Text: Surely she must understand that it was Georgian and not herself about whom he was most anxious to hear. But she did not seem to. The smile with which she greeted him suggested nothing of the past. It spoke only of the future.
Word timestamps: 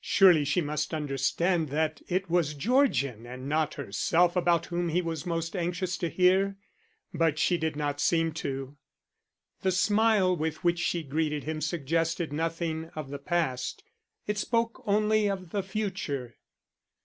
Surely 0.00 0.44
she 0.44 0.60
must 0.60 0.94
understand 0.94 1.68
that 1.70 2.00
it 2.06 2.30
was 2.30 2.54
Georgian 2.54 3.26
and 3.26 3.48
not 3.48 3.74
herself 3.74 4.36
about 4.36 4.66
whom 4.66 4.90
he 4.90 5.02
was 5.02 5.26
most 5.26 5.56
anxious 5.56 5.98
to 5.98 6.08
hear. 6.08 6.56
But 7.12 7.36
she 7.40 7.58
did 7.58 7.74
not 7.74 7.98
seem 8.00 8.30
to. 8.34 8.76
The 9.62 9.72
smile 9.72 10.36
with 10.36 10.62
which 10.62 10.78
she 10.78 11.02
greeted 11.02 11.42
him 11.42 11.60
suggested 11.60 12.32
nothing 12.32 12.92
of 12.94 13.10
the 13.10 13.18
past. 13.18 13.82
It 14.28 14.38
spoke 14.38 14.84
only 14.86 15.28
of 15.28 15.50
the 15.50 15.64
future. 15.64 16.36